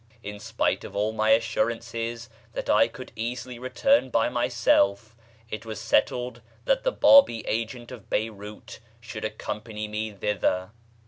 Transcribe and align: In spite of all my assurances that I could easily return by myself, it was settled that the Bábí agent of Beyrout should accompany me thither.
In 0.23 0.39
spite 0.39 0.83
of 0.83 0.95
all 0.95 1.11
my 1.11 1.29
assurances 1.29 2.27
that 2.53 2.71
I 2.71 2.87
could 2.87 3.11
easily 3.15 3.59
return 3.59 4.09
by 4.09 4.29
myself, 4.29 5.15
it 5.51 5.63
was 5.63 5.79
settled 5.79 6.41
that 6.65 6.81
the 6.83 6.91
Bábí 6.91 7.43
agent 7.45 7.91
of 7.91 8.09
Beyrout 8.09 8.79
should 8.99 9.23
accompany 9.23 9.87
me 9.87 10.11
thither. 10.11 10.71